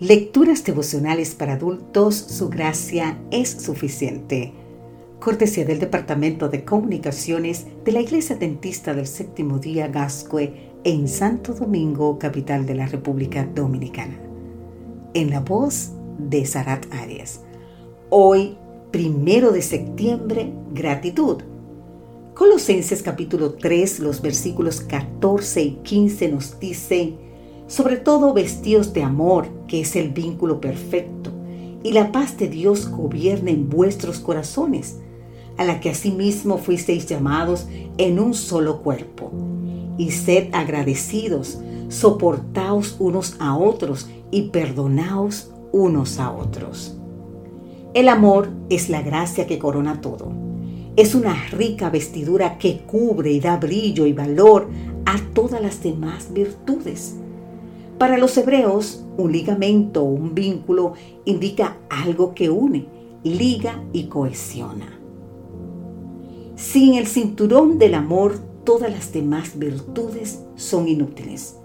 Lecturas 0.00 0.62
devocionales 0.62 1.34
para 1.34 1.54
adultos, 1.54 2.14
su 2.14 2.48
gracia 2.48 3.18
es 3.32 3.50
suficiente. 3.50 4.52
Cortesía 5.18 5.64
del 5.64 5.80
Departamento 5.80 6.48
de 6.48 6.64
Comunicaciones 6.64 7.66
de 7.84 7.90
la 7.90 8.00
Iglesia 8.00 8.36
Dentista 8.36 8.94
del 8.94 9.08
Séptimo 9.08 9.58
Día 9.58 9.88
Gascue 9.88 10.70
en 10.84 11.08
Santo 11.08 11.52
Domingo, 11.52 12.16
capital 12.16 12.64
de 12.64 12.76
la 12.76 12.86
República 12.86 13.44
Dominicana. 13.44 14.16
En 15.14 15.30
la 15.30 15.40
voz 15.40 15.90
de 16.16 16.46
Sarat 16.46 16.86
Arias. 16.94 17.40
Hoy, 18.08 18.56
primero 18.92 19.50
de 19.50 19.62
septiembre, 19.62 20.52
gratitud. 20.72 21.38
Colosenses 22.34 23.02
capítulo 23.02 23.54
3, 23.54 23.98
los 23.98 24.22
versículos 24.22 24.80
14 24.80 25.60
y 25.60 25.70
15 25.82 26.28
nos 26.28 26.60
dicen, 26.60 27.27
sobre 27.68 27.98
todo 27.98 28.32
vestidos 28.32 28.92
de 28.94 29.02
amor, 29.04 29.46
que 29.68 29.82
es 29.82 29.94
el 29.94 30.08
vínculo 30.08 30.60
perfecto, 30.60 31.30
y 31.82 31.92
la 31.92 32.10
paz 32.10 32.36
de 32.38 32.48
Dios 32.48 32.90
gobierne 32.90 33.52
en 33.52 33.68
vuestros 33.68 34.18
corazones, 34.18 34.98
a 35.58 35.64
la 35.64 35.78
que 35.78 35.90
asimismo 35.90 36.58
fuisteis 36.58 37.06
llamados 37.06 37.68
en 37.98 38.18
un 38.18 38.34
solo 38.34 38.80
cuerpo. 38.82 39.30
Y 39.98 40.12
sed 40.12 40.48
agradecidos, 40.52 41.58
soportaos 41.88 42.96
unos 42.98 43.36
a 43.38 43.56
otros 43.56 44.08
y 44.30 44.48
perdonaos 44.48 45.50
unos 45.72 46.18
a 46.18 46.32
otros. 46.32 46.96
El 47.94 48.08
amor 48.08 48.48
es 48.70 48.88
la 48.88 49.02
gracia 49.02 49.46
que 49.46 49.58
corona 49.58 50.00
todo. 50.00 50.32
Es 50.96 51.14
una 51.14 51.34
rica 51.50 51.90
vestidura 51.90 52.58
que 52.58 52.78
cubre 52.80 53.30
y 53.32 53.40
da 53.40 53.56
brillo 53.56 54.06
y 54.06 54.12
valor 54.12 54.68
a 55.04 55.18
todas 55.32 55.60
las 55.60 55.82
demás 55.82 56.32
virtudes. 56.32 57.16
Para 57.98 58.16
los 58.16 58.36
hebreos, 58.38 59.04
un 59.16 59.32
ligamento 59.32 60.02
o 60.02 60.06
un 60.06 60.32
vínculo 60.32 60.92
indica 61.24 61.78
algo 61.90 62.32
que 62.32 62.48
une, 62.48 62.86
liga 63.24 63.82
y 63.92 64.04
cohesiona. 64.04 65.00
Sin 66.54 66.94
el 66.94 67.08
cinturón 67.08 67.78
del 67.78 67.94
amor, 67.94 68.38
todas 68.62 68.90
las 68.90 69.12
demás 69.12 69.58
virtudes 69.58 70.44
son 70.54 70.86
inútiles, 70.86 71.56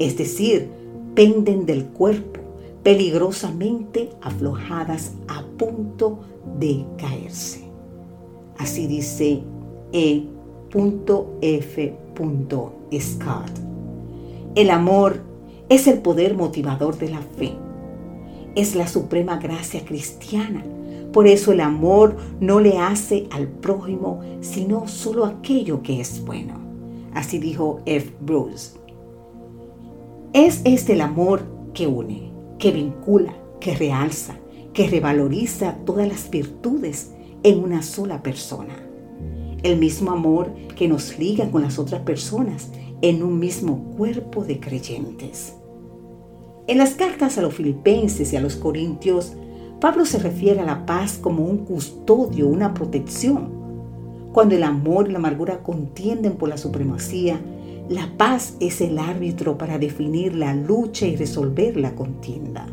es 0.00 0.18
decir, 0.18 0.68
penden 1.14 1.64
del 1.64 1.86
cuerpo, 1.86 2.40
peligrosamente 2.82 4.10
aflojadas 4.20 5.12
a 5.28 5.44
punto 5.58 6.20
de 6.58 6.84
caerse. 6.96 7.68
Así 8.58 8.88
dice 8.88 9.44
E.F. 9.92 11.96
Scott. 13.00 13.50
El 14.54 14.70
amor 14.70 15.27
es 15.68 15.86
el 15.86 15.98
poder 15.98 16.34
motivador 16.34 16.98
de 16.98 17.10
la 17.10 17.20
fe. 17.20 17.52
Es 18.54 18.74
la 18.74 18.88
suprema 18.88 19.36
gracia 19.36 19.84
cristiana. 19.84 20.64
Por 21.12 21.26
eso 21.26 21.52
el 21.52 21.60
amor 21.60 22.16
no 22.40 22.60
le 22.60 22.78
hace 22.78 23.26
al 23.30 23.48
prójimo, 23.48 24.20
sino 24.40 24.88
solo 24.88 25.24
aquello 25.24 25.82
que 25.82 26.00
es 26.00 26.24
bueno. 26.24 26.54
Así 27.14 27.38
dijo 27.38 27.80
F. 27.86 28.12
Bruce. 28.20 28.78
Es 30.32 30.60
este 30.64 30.92
el 30.94 31.00
amor 31.00 31.42
que 31.74 31.86
une, 31.86 32.30
que 32.58 32.70
vincula, 32.70 33.34
que 33.60 33.74
realza, 33.74 34.36
que 34.72 34.88
revaloriza 34.88 35.76
todas 35.84 36.06
las 36.06 36.30
virtudes 36.30 37.12
en 37.42 37.62
una 37.62 37.82
sola 37.82 38.22
persona. 38.22 38.76
El 39.62 39.78
mismo 39.78 40.12
amor 40.12 40.52
que 40.76 40.88
nos 40.88 41.18
liga 41.18 41.50
con 41.50 41.62
las 41.62 41.78
otras 41.78 42.02
personas 42.02 42.68
en 43.00 43.22
un 43.22 43.38
mismo 43.38 43.94
cuerpo 43.96 44.44
de 44.44 44.60
creyentes. 44.60 45.57
En 46.68 46.76
las 46.76 46.90
cartas 46.90 47.38
a 47.38 47.40
los 47.40 47.54
filipenses 47.54 48.30
y 48.30 48.36
a 48.36 48.42
los 48.42 48.54
corintios, 48.54 49.32
Pablo 49.80 50.04
se 50.04 50.18
refiere 50.18 50.60
a 50.60 50.66
la 50.66 50.84
paz 50.84 51.16
como 51.16 51.42
un 51.42 51.64
custodio, 51.64 52.46
una 52.46 52.74
protección. 52.74 53.48
Cuando 54.34 54.54
el 54.54 54.62
amor 54.62 55.08
y 55.08 55.12
la 55.12 55.18
amargura 55.18 55.62
contienden 55.62 56.34
por 56.34 56.50
la 56.50 56.58
supremacía, 56.58 57.40
la 57.88 58.12
paz 58.18 58.54
es 58.60 58.82
el 58.82 58.98
árbitro 58.98 59.56
para 59.56 59.78
definir 59.78 60.34
la 60.34 60.54
lucha 60.54 61.06
y 61.06 61.16
resolver 61.16 61.78
la 61.78 61.94
contienda. 61.94 62.66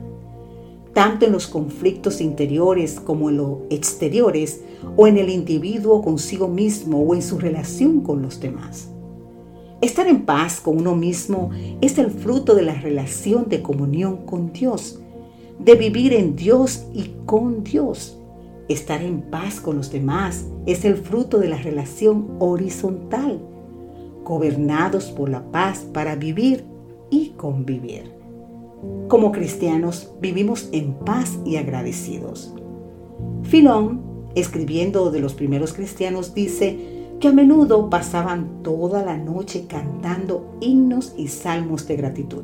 Tanto 0.94 1.26
en 1.26 1.32
los 1.32 1.48
conflictos 1.48 2.20
interiores 2.20 3.00
como 3.00 3.30
en 3.30 3.38
los 3.38 3.60
exteriores, 3.70 4.60
o 4.98 5.08
en 5.08 5.18
el 5.18 5.30
individuo 5.30 6.02
consigo 6.02 6.50
mismo 6.50 7.00
o 7.00 7.16
en 7.16 7.22
su 7.22 7.40
relación 7.40 8.02
con 8.02 8.22
los 8.22 8.42
demás. 8.42 8.90
Estar 9.86 10.08
en 10.08 10.26
paz 10.26 10.62
con 10.62 10.80
uno 10.80 10.96
mismo 10.96 11.52
es 11.80 12.00
el 12.00 12.10
fruto 12.10 12.56
de 12.56 12.64
la 12.64 12.74
relación 12.74 13.50
de 13.50 13.62
comunión 13.62 14.26
con 14.26 14.52
Dios, 14.52 15.00
de 15.60 15.76
vivir 15.76 16.12
en 16.12 16.36
Dios 16.36 16.88
y 16.92 17.12
con 17.28 17.64
Dios. 17.64 18.18
Estar 18.68 19.04
en 19.04 19.22
paz 19.22 19.62
con 19.62 19.78
los 19.78 19.92
demás 19.92 20.48
es 20.66 20.86
el 20.86 20.98
fruto 20.98 21.38
de 21.38 21.50
la 21.50 21.58
relación 21.58 22.36
horizontal, 22.40 23.40
gobernados 24.24 25.12
por 25.12 25.30
la 25.30 25.52
paz 25.52 25.86
para 25.94 26.16
vivir 26.16 26.66
y 27.12 27.34
convivir. 27.38 28.12
Como 29.08 29.32
cristianos 29.32 30.16
vivimos 30.20 30.68
en 30.72 30.96
paz 30.96 31.38
y 31.46 31.58
agradecidos. 31.58 32.56
Filón, 33.44 34.02
escribiendo 34.34 35.12
de 35.12 35.20
los 35.20 35.36
primeros 35.36 35.74
cristianos, 35.74 36.34
dice, 36.34 36.95
que 37.20 37.28
a 37.30 37.32
menudo 37.32 37.90
pasaban 37.90 38.62
toda 38.64 39.04
la 39.04 39.18
noche 39.18 39.66
cantando 39.68 40.58
himnos 40.62 41.14
y 41.18 41.28
salmos 41.30 41.88
de 41.88 41.96
gratitud. 41.96 42.44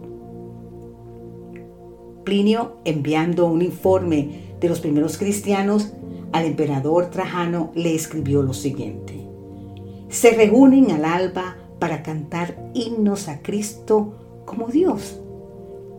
Plinio, 2.24 2.78
enviando 2.86 3.48
un 3.48 3.62
informe 3.62 4.56
de 4.60 4.70
los 4.70 4.80
primeros 4.80 5.18
cristianos 5.18 5.92
al 6.32 6.46
emperador 6.46 7.10
Trajano, 7.10 7.72
le 7.76 7.96
escribió 7.96 8.44
lo 8.44 8.54
siguiente. 8.54 9.28
Se 10.10 10.32
reúnen 10.32 10.92
al 10.92 11.06
alba 11.06 11.58
para 11.80 12.04
cantar 12.04 12.72
himnos 12.74 13.28
a 13.28 13.42
Cristo 13.42 14.14
como 14.46 14.68
Dios. 14.68 15.20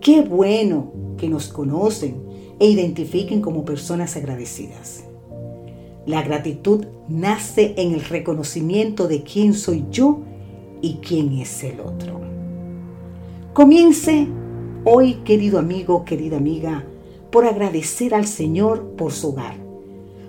Qué 0.01 0.23
bueno 0.23 0.93
que 1.17 1.29
nos 1.29 1.49
conocen 1.49 2.23
e 2.59 2.69
identifiquen 2.69 3.41
como 3.41 3.65
personas 3.65 4.17
agradecidas. 4.17 5.05
La 6.05 6.23
gratitud 6.23 6.87
nace 7.09 7.75
en 7.77 7.93
el 7.93 8.05
reconocimiento 8.05 9.07
de 9.07 9.23
quién 9.23 9.55
soy 9.55 9.85
yo 9.93 10.19
y 10.81 10.95
quién 10.95 11.33
es 11.35 11.63
el 11.63 11.79
otro. 11.79 12.21
Comience 13.53 14.27
hoy, 14.85 15.15
querido 15.25 15.61
amigo, 15.61 16.05
querida 16.05 16.39
amiga, 16.39 16.85
por 17.31 17.47
agradecer 17.47 18.17
al 18.17 18.27
Señor 18.27 18.97
por 18.97 19.13
su 19.13 19.29
hogar, 19.29 19.55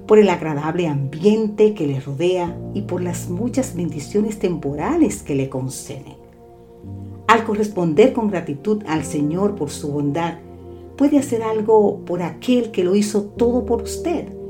por 0.06 0.20
el 0.20 0.30
agradable 0.30 0.88
ambiente 0.88 1.74
que 1.74 1.88
le 1.88 2.00
rodea 2.00 2.56
y 2.76 2.84
por 2.84 3.02
las 3.02 3.30
muchas 3.30 3.76
bendiciones 3.76 4.38
temporales 4.38 5.24
que 5.24 5.34
le 5.34 5.50
concede. 5.50 6.18
Al 7.26 7.46
corresponder 7.46 8.14
con 8.14 8.28
gratitud 8.28 8.84
al 8.86 9.06
Señor 9.06 9.56
por 9.56 9.72
su 9.72 9.92
bondad, 9.92 10.36
puede 10.98 11.18
hacer 11.18 11.42
algo 11.42 12.02
por 12.06 12.22
aquel 12.22 12.70
que 12.70 12.84
lo 12.84 12.94
hizo 12.94 13.24
todo 13.24 13.66
por 13.66 13.82
usted 13.82 14.43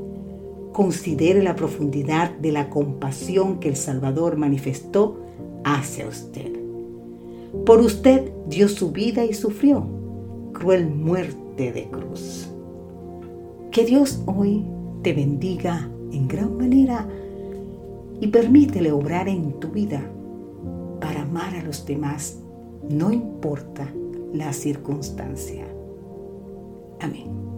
considere 0.74 1.40
la 1.40 1.54
profundidad 1.54 2.32
de 2.32 2.50
la 2.50 2.68
compasión 2.68 3.60
que 3.60 3.68
el 3.68 3.76
Salvador 3.76 4.36
manifestó 4.36 5.20
hacia 5.62 6.08
usted. 6.08 6.52
Por 7.64 7.80
usted 7.80 8.32
dio 8.48 8.68
su 8.68 8.90
vida 8.90 9.24
y 9.24 9.34
sufrió 9.34 9.86
cruel 10.52 10.90
muerte 10.90 11.70
de 11.72 11.88
cruz. 11.90 12.50
Que 13.70 13.84
Dios 13.84 14.20
hoy 14.26 14.64
te 15.02 15.12
bendiga 15.12 15.88
en 16.10 16.26
gran 16.26 16.56
manera 16.56 17.06
y 18.20 18.26
permítele 18.26 18.90
obrar 18.90 19.28
en 19.28 19.52
tu 19.60 19.68
vida 19.68 20.02
para 21.00 21.22
amar 21.22 21.54
a 21.54 21.62
los 21.62 21.86
demás, 21.86 22.40
no 22.90 23.12
importa 23.12 23.92
la 24.32 24.52
circunstancia. 24.52 25.66
Amén. 26.98 27.53